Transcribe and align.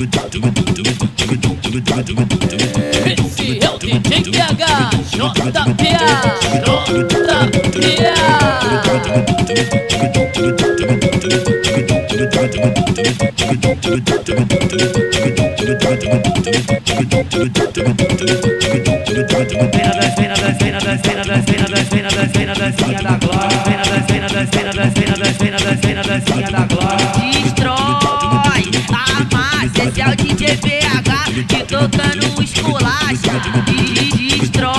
Esse 0.00 0.16
é 3.62 3.68
o 3.68 3.78
DJ 3.78 4.22
PH, 4.32 4.90
JPA, 5.12 5.60
Vem 19.70 19.84
na 19.84 19.92
dancinha, 19.92 20.28
na 20.28 20.36
dancinha, 20.36 20.72
na 20.72 20.80
dancinha, 20.80 21.16
na 21.16 21.68
dancinha, 21.68 22.02
na 22.02 22.10
dancinha, 22.10 22.46
na 22.46 22.54
dancinha 22.54 23.02
da 23.02 23.12
glória. 23.18 23.58
Vem 23.66 23.76
na 23.76 23.82
dancinha, 23.84 24.20
na 24.22 24.28
dancinha, 24.28 24.64
na 24.64 24.72
dancinha, 24.72 25.10
na 25.10 25.16
dancinha, 25.16 25.50
na 25.50 25.58
dancinha, 25.58 25.94
na 25.94 26.02
dancinha 26.02 26.50
da 26.50 26.58
glória. 26.58 26.69
Que 31.80 31.88
tocando 31.88 32.42
esculacha. 32.42 33.40
Destrói 34.38 34.74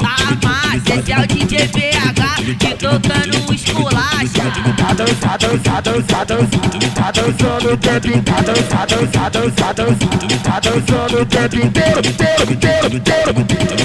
a 0.00 0.46
massa, 0.46 0.94
esse 0.98 1.12
é 1.12 1.18
o 1.18 1.26
DJ 1.26 1.68
PH 1.68 2.36
que 2.58 2.74
tocando 2.74 3.54
esculacha. 3.54 4.44
Tá 4.76 4.92
dançando, 4.94 5.62
tá 5.62 5.80
dançando, 5.80 6.90
tá 6.94 7.10
dançando 7.12 7.72
o 7.72 7.76
tempo 7.76 8.08
inteiro, 8.08 8.62
tá 8.68 8.86
dançando, 8.86 9.52
tá 9.52 9.72
dançando, 9.72 10.40
tá 10.42 10.60
dançando 10.60 11.20
o 11.20 11.26
tempo 11.26 11.56
inteiro, 11.56 12.00
inteiro. 12.00 12.94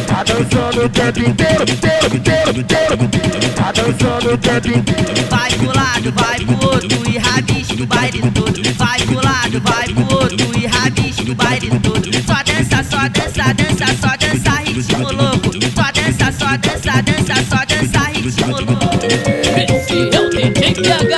Tá 0.07 0.23
dançando 0.23 0.85
o 0.85 0.90
tempo 0.90 1.20
inteiro, 1.20 1.63
inteiro. 1.63 3.10
Tá 3.55 3.71
dançando 3.71 4.34
o 4.34 4.38
tempo 4.38 4.68
inteiro. 4.68 5.27
Vai 5.30 5.52
pro 5.52 5.68
lado, 5.68 6.12
vai 6.13 6.40
pro 6.40 6.70
outro 6.70 7.10
e 7.10 7.18
rabisca 7.18 7.84
o 7.84 7.85
baile 7.85 8.32
todo. 8.32 8.73
Vai 8.77 8.99
pro 9.02 9.16
lado, 9.16 9.62
vai 9.62 9.88
pro 9.90 10.16
outro 10.16 10.59
e 10.59 10.59
o 11.30 11.36
baile 11.36 11.70
todo. 11.80 12.10
Só 12.26 12.42
dança, 12.44 12.84
só 12.90 13.08
dança, 13.10 13.54
dança, 13.54 13.85
só 14.02 14.18
dança, 14.18 14.52
ritmo 14.66 15.12
louco. 15.12 15.52
Só 15.76 15.91
dança, 15.91 16.32
só 16.32 16.58
dança, 16.58 17.02
dança, 17.04 17.36
só 17.49 17.60
dança, 17.66 18.02
ritmo 18.13 18.55
louco. 18.62 19.05
Esse 19.05 20.16
é 20.16 20.20
o 20.20 20.30
DJ 20.30 20.74
PH, 20.74 21.18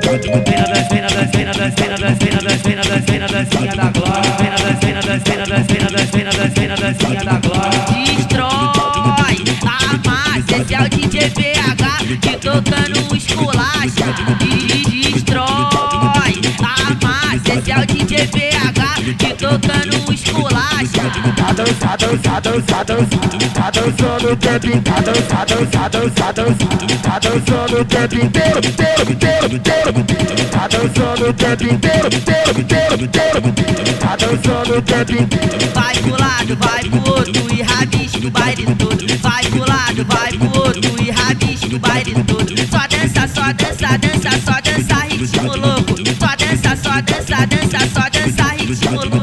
Vem 0.00 0.60
na 0.60 0.66
dancinha, 0.66 1.02
na 1.02 1.12
dancinha, 1.12 1.46
na 1.46 1.56
dancinha, 1.56 1.88
na 1.88 1.98
dancinha, 1.98 2.34
na 2.34 2.42
dancinha, 2.42 2.76
na 2.76 2.82
dancinha, 2.82 3.20
na 3.20 3.26
dancinha 3.26 3.74
da 3.76 3.90
glória. 3.90 4.30
Vem 4.38 4.50
na 4.50 4.56
na 4.94 5.02
dancinha, 5.02 5.38
na 5.38 5.44
dancinha, 5.46 5.84
na 5.84 5.90
dancinha, 5.90 6.24
na 6.24 6.32
dancinha, 6.32 6.68
na 6.68 6.76
dancinha 6.76 7.24
da 7.24 7.38
glória. 7.38 8.39
A 10.50 10.56
massa, 10.56 10.56
esse 10.56 10.74
é 10.74 10.80
o 10.82 10.88
DJ 10.88 11.30
PH 11.30 11.98
que 12.20 12.36
tocando 12.38 13.16
esculacha. 13.16 14.06
Destrói 14.90 16.34
a 16.58 16.96
massa, 17.06 17.54
esse 17.54 17.70
é 17.70 17.78
o 17.78 17.86
DJ 17.86 18.26
PH 18.26 18.94
que 19.16 19.34
tocando 19.34 20.12
esculacha. 20.12 21.02
Tá 21.36 21.52
dançando, 21.52 22.18
tá 22.18 22.40
dançando, 22.40 23.52
tá 23.54 23.70
dançando 23.70 24.32
o 24.32 24.36
tempo 24.36 24.66
inteiro, 24.66 25.22
tá 25.22 25.44
dançando, 25.44 25.70
tá 25.70 25.88
dançando, 25.88 27.00
tá 27.00 27.18
dançando 27.20 27.80
o 27.80 27.84
tempo 27.84 28.14
inteiro, 28.16 28.58
inteiro, 28.58 29.12
inteiro, 29.12 29.54
inteiro. 29.54 30.04
Tá 30.50 30.68
dançando 30.68 31.28
o 31.28 31.32
tempo 31.32 31.64
inteiro, 31.64 32.06
inteiro, 32.08 32.60
inteiro, 32.60 33.04
inteiro. 33.04 33.98
Tá 34.00 34.16
dançando 34.16 34.78
o 34.78 34.82
tempo 34.82 35.12
inteiro. 35.12 35.72
Vai 35.74 35.94
pro 35.96 36.10
lado, 36.10 36.56
vai 36.56 36.84
pro 36.84 37.12
outro 37.12 37.54
e 37.54 37.62
rabisca 37.62 38.26
o 38.26 38.30
baile 38.30 38.74
todo. 38.74 39.19
Pro 39.50 39.68
lado, 39.68 40.06
vai 40.06 40.32
pro 40.32 40.62
outro 40.62 41.02
e 41.02 41.10
rabisca 41.10 41.74
o 41.74 41.78
baile 41.78 42.14
todo. 42.24 42.56
Só 42.70 42.86
dança, 42.86 43.28
só 43.34 43.52
dança, 43.52 43.98
dança, 43.98 44.30
só 44.44 44.60
dança, 44.60 44.94
ritmo 45.06 45.56
louco. 45.56 45.94
Só 46.18 46.36
dança, 46.36 46.76
só 46.76 47.00
dança, 47.00 47.46
dança, 47.46 47.78
só 47.92 48.08
dança, 48.08 48.44
ritmo 48.54 48.96
louco. 48.96 49.19